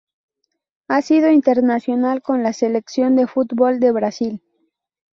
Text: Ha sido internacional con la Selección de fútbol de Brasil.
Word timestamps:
Ha 0.87 1.03
sido 1.03 1.29
internacional 1.31 2.23
con 2.23 2.41
la 2.41 2.53
Selección 2.53 3.15
de 3.15 3.27
fútbol 3.27 3.79
de 3.79 3.91
Brasil. 3.91 4.41